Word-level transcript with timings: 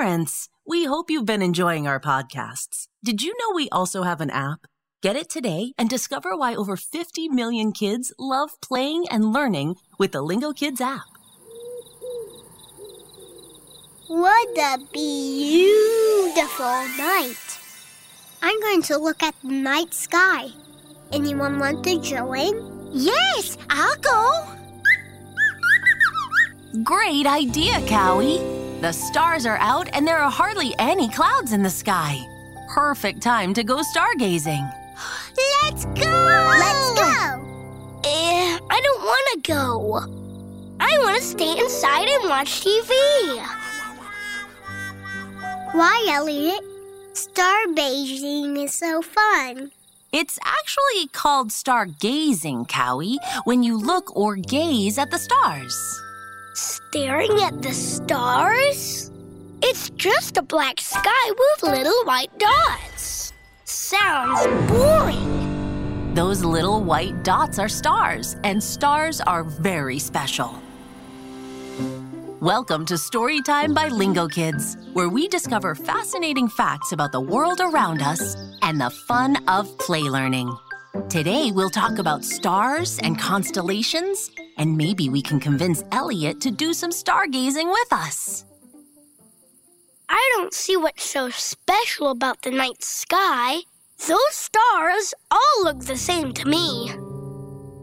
parents! 0.00 0.48
We 0.66 0.86
hope 0.86 1.10
you've 1.10 1.26
been 1.26 1.42
enjoying 1.42 1.86
our 1.86 2.00
podcasts. 2.00 2.86
Did 3.04 3.20
you 3.20 3.34
know 3.38 3.54
we 3.54 3.68
also 3.68 4.02
have 4.02 4.22
an 4.22 4.30
app? 4.30 4.60
Get 5.02 5.14
it 5.14 5.28
today 5.28 5.74
and 5.76 5.90
discover 5.90 6.34
why 6.34 6.54
over 6.54 6.74
50 6.74 7.28
million 7.28 7.70
kids 7.70 8.10
love 8.18 8.58
playing 8.62 9.04
and 9.10 9.34
learning 9.34 9.74
with 9.98 10.12
the 10.12 10.22
Lingokids 10.22 10.80
app. 10.80 11.04
What 14.06 14.48
a 14.56 14.78
beautiful 14.90 16.64
night. 16.96 17.60
I'm 18.40 18.58
going 18.60 18.82
to 18.84 18.96
look 18.96 19.22
at 19.22 19.34
the 19.44 19.52
night 19.52 19.92
sky. 19.92 20.48
Anyone 21.12 21.58
want 21.58 21.84
to 21.84 22.00
join? 22.00 22.54
Yes, 22.94 23.58
I'll 23.68 23.96
go. 23.96 24.46
Great 26.82 27.26
idea, 27.26 27.74
Cowy. 27.80 28.59
The 28.80 28.92
stars 28.92 29.44
are 29.44 29.58
out 29.58 29.90
and 29.92 30.08
there 30.08 30.16
are 30.16 30.30
hardly 30.30 30.74
any 30.78 31.10
clouds 31.10 31.52
in 31.52 31.62
the 31.62 31.68
sky. 31.68 32.18
Perfect 32.72 33.20
time 33.20 33.52
to 33.52 33.62
go 33.62 33.82
stargazing. 33.82 34.72
Let's 35.62 35.84
go! 35.84 36.46
Let's 36.58 36.98
go! 36.98 38.00
Eh, 38.04 38.58
I 38.70 38.80
don't 38.82 39.02
want 39.02 39.44
to 39.44 39.52
go. 39.52 39.98
I 40.80 40.98
want 41.00 41.14
to 41.18 41.22
stay 41.22 41.58
inside 41.58 42.08
and 42.08 42.30
watch 42.30 42.62
TV. 42.64 42.90
Why, 45.72 46.06
Elliot? 46.08 46.64
Stargazing 47.12 48.64
is 48.64 48.72
so 48.72 49.02
fun. 49.02 49.72
It's 50.10 50.38
actually 50.42 51.08
called 51.08 51.50
stargazing, 51.50 52.66
Cowy, 52.66 53.18
when 53.44 53.62
you 53.62 53.76
look 53.76 54.16
or 54.16 54.36
gaze 54.36 54.96
at 54.96 55.10
the 55.10 55.18
stars. 55.18 56.00
Staring 56.92 57.40
at 57.42 57.62
the 57.62 57.72
stars? 57.72 59.12
It's 59.62 59.90
just 59.90 60.36
a 60.36 60.42
black 60.42 60.80
sky 60.80 61.30
with 61.30 61.62
little 61.62 62.04
white 62.04 62.36
dots. 62.36 63.32
Sounds 63.64 64.44
boring. 64.68 66.14
Those 66.14 66.42
little 66.42 66.82
white 66.82 67.22
dots 67.22 67.60
are 67.60 67.68
stars, 67.68 68.34
and 68.42 68.60
stars 68.60 69.20
are 69.20 69.44
very 69.44 70.00
special. 70.00 70.60
Welcome 72.40 72.84
to 72.86 72.94
Storytime 72.94 73.72
by 73.72 73.88
Lingokids, 73.88 74.92
where 74.92 75.08
we 75.08 75.28
discover 75.28 75.76
fascinating 75.76 76.48
facts 76.48 76.90
about 76.90 77.12
the 77.12 77.20
world 77.20 77.60
around 77.60 78.02
us 78.02 78.34
and 78.62 78.80
the 78.80 78.90
fun 78.90 79.36
of 79.46 79.78
play 79.78 80.02
learning. 80.02 80.52
Today, 81.08 81.52
we'll 81.52 81.70
talk 81.70 81.98
about 81.98 82.24
stars 82.24 82.98
and 82.98 83.16
constellations, 83.16 84.32
and 84.60 84.76
maybe 84.76 85.08
we 85.08 85.22
can 85.22 85.40
convince 85.40 85.82
Elliot 85.90 86.38
to 86.42 86.50
do 86.50 86.74
some 86.74 86.90
stargazing 86.90 87.72
with 87.72 87.92
us. 87.92 88.44
I 90.06 90.32
don't 90.36 90.52
see 90.52 90.76
what's 90.76 91.04
so 91.04 91.30
special 91.30 92.10
about 92.10 92.42
the 92.42 92.50
night 92.50 92.82
sky. 92.84 93.60
Those 94.06 94.34
stars 94.34 95.14
all 95.30 95.64
look 95.64 95.80
the 95.80 95.96
same 95.96 96.34
to 96.34 96.46
me. 96.46 96.92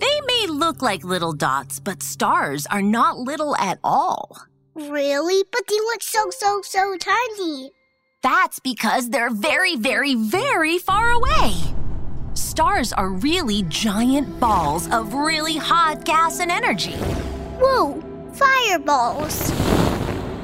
They 0.00 0.20
may 0.26 0.46
look 0.48 0.82
like 0.82 1.04
little 1.04 1.32
dots, 1.32 1.78
but 1.78 2.02
stars 2.02 2.66
are 2.66 2.82
not 2.82 3.18
little 3.18 3.56
at 3.56 3.78
all. 3.84 4.36
Really? 4.74 5.44
But 5.52 5.68
they 5.68 5.76
look 5.76 6.02
so, 6.02 6.30
so, 6.30 6.60
so 6.62 6.96
tiny. 6.96 7.70
That's 8.22 8.58
because 8.58 9.10
they're 9.10 9.30
very, 9.30 9.76
very, 9.76 10.16
very 10.16 10.78
far 10.78 11.12
away. 11.12 11.73
Stars 12.54 12.92
are 12.92 13.08
really 13.08 13.64
giant 13.64 14.38
balls 14.38 14.88
of 14.92 15.12
really 15.12 15.56
hot 15.56 16.04
gas 16.04 16.38
and 16.38 16.52
energy. 16.52 16.94
Whoa, 17.58 18.00
fireballs. 18.32 19.50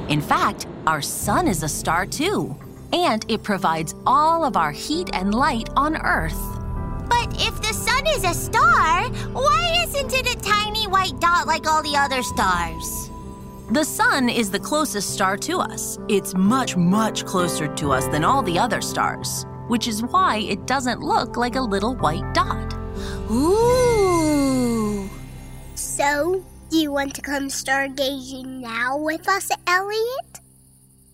In 0.08 0.20
fact, 0.20 0.66
our 0.88 1.00
sun 1.03 1.47
is 1.47 1.62
a 1.62 1.69
star 1.69 2.06
too, 2.06 2.56
and 2.92 3.25
it 3.28 3.44
provides 3.44 3.94
all 4.08 4.44
of 4.44 4.56
our 4.56 4.72
heat 4.72 5.11
and 5.12 5.33
light 5.33 5.70
on 5.77 5.97
Earth. 5.98 6.58
But 7.08 7.33
if 7.41 7.62
the 7.62 7.72
sun 7.72 8.05
is 8.08 8.25
a 8.25 8.34
star, 8.34 9.08
why 9.31 9.84
isn't 9.87 10.12
it 10.12 10.34
a 10.34 10.41
tiny 10.41 10.88
white 10.88 11.20
dot 11.20 11.47
like 11.47 11.69
all 11.69 11.84
the 11.84 11.97
other 11.97 12.25
stars? 12.25 13.09
The 13.70 13.84
sun 13.84 14.28
is 14.28 14.50
the 14.50 14.59
closest 14.59 15.10
star 15.10 15.37
to 15.37 15.60
us. 15.60 15.97
It's 16.09 16.34
much, 16.34 16.76
much 16.76 17.25
closer 17.25 17.72
to 17.72 17.93
us 17.93 18.09
than 18.09 18.25
all 18.25 18.43
the 18.43 18.59
other 18.59 18.81
stars 18.81 19.47
which 19.70 19.86
is 19.86 20.03
why 20.03 20.38
it 20.38 20.66
doesn't 20.66 21.00
look 21.00 21.36
like 21.36 21.54
a 21.54 21.60
little 21.60 21.94
white 21.94 22.34
dot. 22.34 22.75
Ooh! 23.31 25.08
So, 25.76 26.44
do 26.70 26.76
you 26.76 26.91
want 26.91 27.14
to 27.14 27.22
come 27.22 27.47
stargazing 27.47 28.47
now 28.60 28.98
with 28.98 29.28
us, 29.28 29.48
Elliot? 29.69 30.41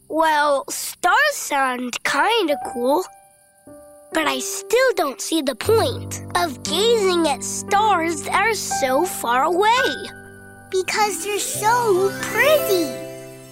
Well, 0.09 0.65
stars 0.71 1.35
sound 1.35 2.03
kind 2.03 2.51
of 2.51 2.57
cool. 2.73 3.05
But 4.15 4.27
I 4.27 4.39
still 4.39 4.93
don't 4.95 5.21
see 5.21 5.43
the 5.43 5.55
point 5.55 6.23
of 6.35 6.63
gazing 6.63 7.29
at 7.29 7.45
stars 7.45 8.23
that 8.23 8.35
are 8.35 8.55
so 8.55 9.05
far 9.05 9.45
away. 9.45 9.85
Because 10.71 11.23
they're 11.23 11.39
so 11.39 12.11
pretty. 12.23 12.89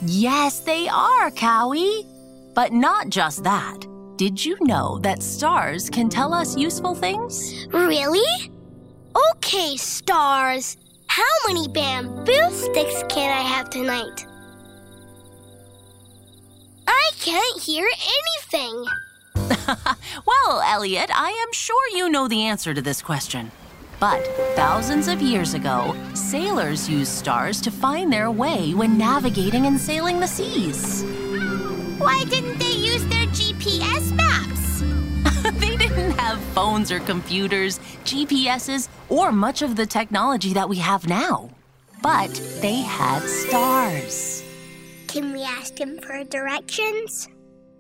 Yes, 0.07 0.61
they 0.61 0.89
are, 0.89 1.31
Cowy. 1.31 2.07
But 2.55 2.73
not 2.73 3.11
just 3.11 3.45
that. 3.45 3.94
Did 4.25 4.43
you 4.43 4.57
know 4.63 4.99
that 5.01 5.23
stars 5.23 5.91
can 5.91 6.09
tell 6.09 6.33
us 6.33 6.57
useful 6.57 6.95
things? 6.95 7.67
Really? 7.71 8.51
Okay, 9.35 9.77
stars. 9.77 10.79
How 11.09 11.35
many 11.47 11.69
bamboo 11.69 12.51
sticks 12.51 13.05
can 13.11 13.31
I 13.31 13.43
have 13.43 13.69
tonight? 13.69 14.27
I 16.89 17.11
can't 17.21 17.61
hear 17.61 17.87
anything. 18.57 18.87
well, 20.27 20.63
Elliot, 20.69 21.11
I 21.15 21.29
am 21.29 21.53
sure 21.53 21.91
you 21.91 22.09
know 22.09 22.27
the 22.27 22.45
answer 22.45 22.73
to 22.73 22.81
this 22.81 23.03
question. 23.03 23.51
But 24.01 24.27
thousands 24.57 25.07
of 25.07 25.21
years 25.21 25.53
ago, 25.53 25.95
sailors 26.15 26.89
used 26.89 27.13
stars 27.13 27.61
to 27.61 27.71
find 27.71 28.11
their 28.11 28.31
way 28.31 28.73
when 28.73 28.97
navigating 28.97 29.67
and 29.67 29.79
sailing 29.79 30.19
the 30.19 30.27
seas. 30.27 31.05
Why 31.99 32.25
didn't 32.25 32.59
they 32.59 32.64
use 32.64 32.64
their 32.64 32.64
GPS 33.65 34.15
maps? 34.15 34.83
they 35.59 35.75
didn't 35.75 36.11
have 36.19 36.39
phones 36.53 36.93
or 36.93 37.01
computers, 37.01 37.79
GPSs, 38.05 38.91
or 39.09 39.33
much 39.33 39.63
of 39.63 39.75
the 39.75 39.87
technology 39.87 40.53
that 40.53 40.69
we 40.69 40.77
have 40.77 41.09
now. 41.09 41.49
But 42.03 42.35
they 42.61 42.83
had 42.83 43.23
stars. 43.23 44.45
Can 45.07 45.33
we 45.33 45.43
ask 45.43 45.81
him 45.81 45.99
for 45.99 46.25
directions? 46.25 47.27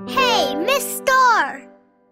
Hey, 0.06 0.54
Miss 0.54 0.96
Star! 0.96 1.60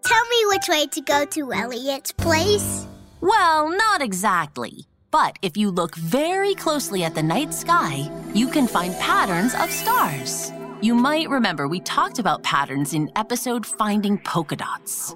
Tell 0.03 0.25
me 0.25 0.45
which 0.49 0.69
way 0.69 0.85
to 0.85 1.01
go 1.01 1.25
to 1.25 1.51
Elliot's 1.51 2.11
place. 2.11 2.85
Well, 3.21 3.75
not 3.75 4.03
exactly. 4.03 4.85
But 5.09 5.37
if 5.41 5.57
you 5.57 5.71
look 5.71 5.95
very 5.95 6.53
closely 6.53 7.03
at 7.03 7.15
the 7.15 7.23
night 7.23 7.55
sky, 7.55 8.07
you 8.35 8.49
can 8.49 8.67
find 8.67 8.93
patterns 8.99 9.55
of 9.55 9.71
stars. 9.71 10.51
You 10.83 10.93
might 10.93 11.29
remember 11.29 11.69
we 11.69 11.79
talked 11.79 12.19
about 12.19 12.43
patterns 12.43 12.93
in 12.93 13.09
episode 13.15 13.65
Finding 13.65 14.17
Polka 14.17 14.57
Dots. 14.57 15.15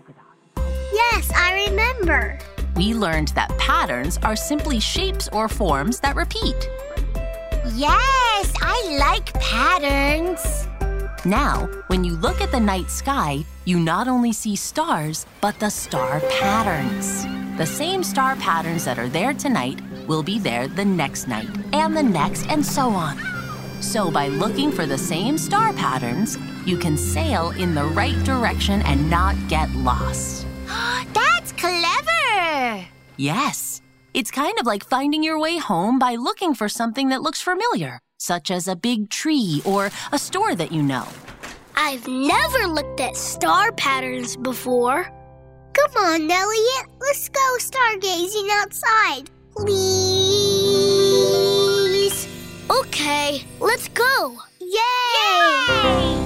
Yes, 0.55 1.29
I 1.35 1.67
remember. 1.67 2.39
We 2.77 2.93
learned 2.93 3.33
that 3.35 3.49
patterns 3.57 4.17
are 4.23 4.37
simply 4.37 4.79
shapes 4.79 5.27
or 5.33 5.49
forms 5.49 5.99
that 5.99 6.15
repeat. 6.15 6.55
Yes, 7.75 8.53
I 8.61 8.97
like 8.97 9.33
patterns. 9.41 10.69
Now, 11.25 11.67
when 11.87 12.05
you 12.05 12.15
look 12.15 12.39
at 12.39 12.51
the 12.51 12.61
night 12.61 12.89
sky, 12.89 13.43
you 13.65 13.77
not 13.77 14.07
only 14.07 14.31
see 14.31 14.55
stars, 14.55 15.25
but 15.41 15.59
the 15.59 15.69
star 15.69 16.21
patterns. 16.39 17.25
The 17.57 17.65
same 17.65 18.03
star 18.03 18.37
patterns 18.37 18.85
that 18.85 18.97
are 18.97 19.09
there 19.09 19.33
tonight 19.33 19.81
will 20.07 20.23
be 20.23 20.39
there 20.39 20.69
the 20.69 20.85
next 20.85 21.27
night, 21.27 21.49
and 21.73 21.97
the 21.97 22.03
next, 22.03 22.47
and 22.47 22.65
so 22.65 22.87
on. 22.91 23.36
So, 23.79 24.11
by 24.11 24.27
looking 24.27 24.71
for 24.71 24.85
the 24.85 24.97
same 24.97 25.37
star 25.37 25.73
patterns, 25.73 26.37
you 26.65 26.77
can 26.77 26.97
sail 26.97 27.51
in 27.51 27.75
the 27.75 27.85
right 27.85 28.21
direction 28.23 28.81
and 28.81 29.09
not 29.09 29.35
get 29.47 29.69
lost. 29.75 30.45
That's 31.13 31.51
clever! 31.53 32.85
Yes. 33.17 33.81
It's 34.13 34.31
kind 34.31 34.59
of 34.59 34.65
like 34.65 34.83
finding 34.83 35.23
your 35.23 35.39
way 35.39 35.57
home 35.57 35.99
by 35.99 36.15
looking 36.15 36.55
for 36.55 36.67
something 36.67 37.09
that 37.09 37.21
looks 37.21 37.41
familiar, 37.41 37.99
such 38.17 38.49
as 38.49 38.67
a 38.67 38.75
big 38.75 39.09
tree 39.09 39.61
or 39.63 39.91
a 40.11 40.17
store 40.17 40.55
that 40.55 40.71
you 40.71 40.81
know. 40.81 41.07
I've 41.75 42.07
never 42.07 42.67
looked 42.67 42.99
at 42.99 43.15
star 43.15 43.71
patterns 43.73 44.35
before. 44.35 45.03
Come 45.73 46.03
on, 46.03 46.31
Elliot. 46.31 46.87
Let's 46.99 47.29
go 47.29 47.57
stargazing 47.59 48.49
outside. 48.51 49.29
Please. 49.55 50.26
Okay, 52.99 53.45
let's 53.59 53.87
go. 53.89 54.35
Yay! 54.59 54.65
Yay! 54.65 56.17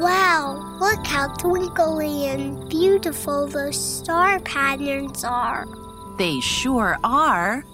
Wow, 0.00 0.76
look 0.80 1.06
how 1.06 1.28
twinkly 1.38 2.26
and 2.26 2.68
beautiful 2.68 3.46
those 3.46 3.80
star 3.80 4.40
patterns 4.40 5.22
are. 5.22 5.66
They 6.18 6.40
sure 6.40 6.98
are. 7.04 7.64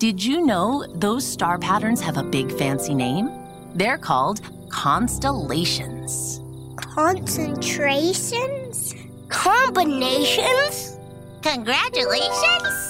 Did 0.00 0.24
you 0.24 0.44
know 0.44 0.84
those 0.96 1.24
star 1.24 1.56
patterns 1.56 2.00
have 2.00 2.16
a 2.16 2.24
big 2.24 2.50
fancy 2.50 2.94
name? 2.94 3.30
They're 3.76 3.98
called 3.98 4.40
constellations. 4.68 6.40
Concentrations? 6.74 8.96
Combinations? 9.28 10.98
Congratulations! 11.42 12.87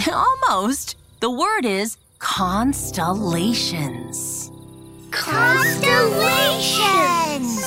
Almost. 0.12 0.96
The 1.20 1.30
word 1.30 1.64
is 1.66 1.96
constellations. 2.18 4.50
Constellations! 5.10 7.62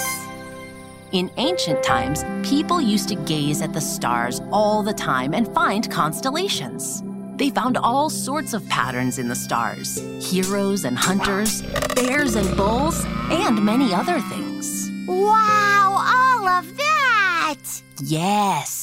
In 1.11 1.29
ancient 1.37 1.83
times, 1.83 2.23
people 2.47 2.81
used 2.81 3.09
to 3.09 3.15
gaze 3.15 3.61
at 3.61 3.73
the 3.73 3.81
stars 3.81 4.41
all 4.51 4.81
the 4.81 4.93
time 4.93 5.35
and 5.35 5.53
find 5.53 5.91
constellations. 5.91 7.03
They 7.35 7.51
found 7.51 7.77
all 7.77 8.09
sorts 8.09 8.53
of 8.53 8.67
patterns 8.67 9.19
in 9.19 9.27
the 9.27 9.35
stars 9.35 9.99
heroes 10.31 10.85
and 10.85 10.97
hunters, 10.97 11.61
bears 11.93 12.35
and 12.35 12.57
bulls, 12.57 13.05
and 13.29 13.63
many 13.63 13.93
other 13.93 14.19
things. 14.21 14.89
Wow, 15.07 15.97
all 15.99 16.47
of 16.47 16.75
that! 16.77 17.59
Yes. 18.01 18.82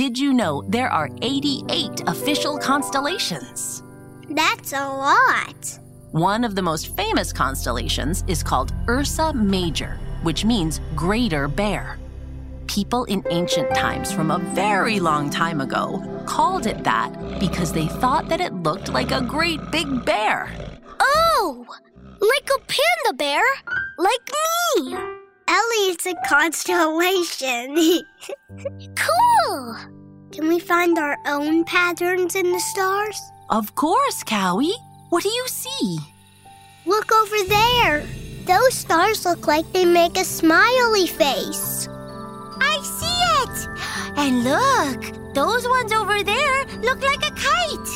Did 0.00 0.18
you 0.18 0.32
know 0.32 0.62
there 0.66 0.88
are 0.88 1.10
88 1.20 2.08
official 2.08 2.56
constellations? 2.56 3.82
That's 4.30 4.72
a 4.72 4.88
lot. 4.88 5.78
One 6.12 6.42
of 6.42 6.54
the 6.54 6.62
most 6.62 6.96
famous 6.96 7.34
constellations 7.34 8.24
is 8.26 8.42
called 8.42 8.72
Ursa 8.88 9.34
Major, 9.34 10.00
which 10.22 10.46
means 10.46 10.80
Greater 10.96 11.48
Bear. 11.48 11.98
People 12.66 13.04
in 13.12 13.22
ancient 13.28 13.74
times 13.74 14.10
from 14.10 14.30
a 14.30 14.38
very 14.54 15.00
long 15.00 15.28
time 15.28 15.60
ago 15.60 16.02
called 16.24 16.66
it 16.66 16.82
that 16.82 17.38
because 17.38 17.70
they 17.70 17.86
thought 17.86 18.26
that 18.30 18.40
it 18.40 18.54
looked 18.54 18.88
like 18.88 19.10
a 19.10 19.20
great 19.20 19.60
big 19.70 20.06
bear. 20.06 20.50
Oh, 20.98 21.66
like 22.22 22.48
a 22.56 22.60
panda 22.60 23.18
bear, 23.18 23.42
like 23.98 24.30
me. 24.78 24.96
Ellie's 25.46 26.06
a 26.06 26.14
constellation. 26.26 27.76
Cool. 28.96 29.29
Can 30.32 30.48
we 30.48 30.58
find 30.58 30.98
our 30.98 31.16
own 31.26 31.64
patterns 31.64 32.34
in 32.34 32.52
the 32.52 32.60
stars? 32.60 33.20
Of 33.50 33.74
course, 33.74 34.22
Cowy. 34.24 34.72
What 35.08 35.22
do 35.22 35.28
you 35.28 35.46
see? 35.48 35.98
Look 36.86 37.12
over 37.12 37.36
there. 37.48 38.06
Those 38.46 38.74
stars 38.74 39.24
look 39.24 39.46
like 39.46 39.70
they 39.72 39.84
make 39.84 40.16
a 40.16 40.24
smiley 40.24 41.06
face. 41.06 41.88
I 42.60 42.80
see 42.82 43.20
it. 43.42 43.68
And 44.16 44.44
look, 44.44 45.34
those 45.34 45.68
ones 45.68 45.92
over 45.92 46.22
there 46.22 46.64
look 46.82 47.02
like 47.02 47.24
a 47.26 47.34
kite. 47.34 47.90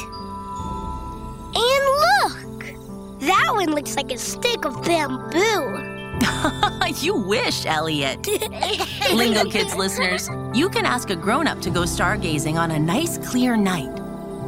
And 1.56 1.84
look, 2.04 3.20
that 3.20 3.50
one 3.54 3.74
looks 3.74 3.96
like 3.96 4.10
a 4.10 4.18
stick 4.18 4.64
of 4.64 4.82
bamboo. 4.82 5.93
you 7.02 7.14
wish, 7.14 7.66
Elliot. 7.66 8.22
Lingokids 8.22 9.76
listeners, 9.76 10.28
you 10.56 10.68
can 10.68 10.86
ask 10.86 11.10
a 11.10 11.16
grown 11.16 11.46
up 11.46 11.60
to 11.62 11.70
go 11.70 11.82
stargazing 11.82 12.56
on 12.56 12.70
a 12.70 12.78
nice 12.78 13.18
clear 13.18 13.56
night. 13.56 13.98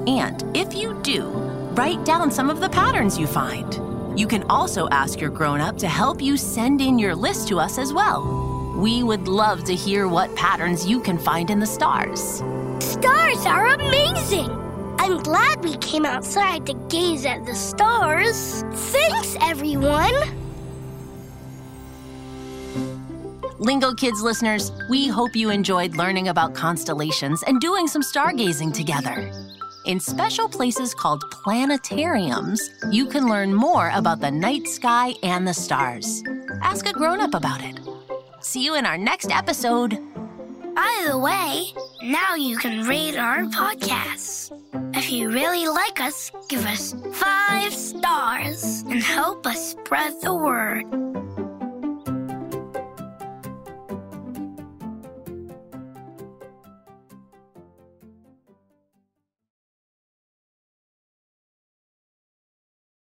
And 0.06 0.44
if 0.56 0.74
you 0.74 1.00
do, 1.02 1.24
write 1.74 2.04
down 2.04 2.30
some 2.30 2.50
of 2.50 2.60
the 2.60 2.68
patterns 2.68 3.18
you 3.18 3.26
find. 3.26 4.18
You 4.18 4.26
can 4.26 4.44
also 4.44 4.88
ask 4.90 5.20
your 5.20 5.30
grown 5.30 5.60
up 5.60 5.76
to 5.78 5.88
help 5.88 6.22
you 6.22 6.36
send 6.36 6.80
in 6.80 6.98
your 6.98 7.14
list 7.14 7.48
to 7.48 7.58
us 7.58 7.78
as 7.78 7.92
well. 7.92 8.74
We 8.78 9.02
would 9.02 9.28
love 9.28 9.64
to 9.64 9.74
hear 9.74 10.08
what 10.08 10.34
patterns 10.36 10.86
you 10.86 11.00
can 11.00 11.18
find 11.18 11.50
in 11.50 11.60
the 11.60 11.66
stars. 11.66 12.42
Stars 12.80 13.46
are 13.46 13.68
amazing. 13.68 14.50
I'm 14.98 15.18
glad 15.18 15.62
we 15.62 15.76
came 15.78 16.04
outside 16.04 16.66
to 16.66 16.74
gaze 16.88 17.24
at 17.26 17.44
the 17.46 17.54
stars. 17.54 18.62
Thanks, 18.72 19.36
everyone. 19.40 20.12
Lingo 23.66 23.92
Kids 23.92 24.22
listeners, 24.22 24.70
we 24.88 25.08
hope 25.08 25.34
you 25.34 25.50
enjoyed 25.50 25.96
learning 25.96 26.28
about 26.28 26.54
constellations 26.54 27.42
and 27.48 27.60
doing 27.60 27.88
some 27.88 28.00
stargazing 28.00 28.72
together. 28.72 29.28
In 29.86 29.98
special 29.98 30.48
places 30.48 30.94
called 30.94 31.24
planetariums, 31.32 32.60
you 32.92 33.06
can 33.06 33.28
learn 33.28 33.52
more 33.52 33.90
about 33.92 34.20
the 34.20 34.30
night 34.30 34.68
sky 34.68 35.14
and 35.24 35.48
the 35.48 35.52
stars. 35.52 36.22
Ask 36.62 36.86
a 36.86 36.92
grown 36.92 37.20
up 37.20 37.34
about 37.34 37.60
it. 37.60 37.80
See 38.38 38.64
you 38.64 38.76
in 38.76 38.86
our 38.86 38.96
next 38.96 39.32
episode. 39.32 39.98
By 40.76 41.04
the 41.08 41.18
way, 41.18 41.64
now 42.04 42.36
you 42.36 42.58
can 42.58 42.86
rate 42.86 43.16
our 43.16 43.46
podcasts. 43.46 44.52
If 44.94 45.10
you 45.10 45.28
really 45.28 45.66
like 45.66 46.00
us, 46.00 46.30
give 46.48 46.64
us 46.66 46.94
five 47.14 47.74
stars 47.74 48.84
and 48.88 49.02
help 49.02 49.44
us 49.44 49.70
spread 49.70 50.12
the 50.22 50.34
word. 50.34 51.05